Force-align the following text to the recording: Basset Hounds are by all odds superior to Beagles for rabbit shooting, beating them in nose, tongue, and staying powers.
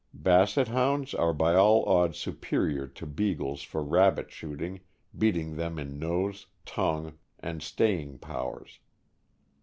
Basset 0.15 0.67
Hounds 0.69 1.13
are 1.13 1.31
by 1.31 1.53
all 1.53 1.85
odds 1.87 2.17
superior 2.17 2.87
to 2.87 3.05
Beagles 3.05 3.61
for 3.61 3.83
rabbit 3.83 4.31
shooting, 4.31 4.79
beating 5.15 5.57
them 5.57 5.77
in 5.77 5.99
nose, 5.99 6.47
tongue, 6.65 7.19
and 7.39 7.61
staying 7.61 8.17
powers. 8.17 8.79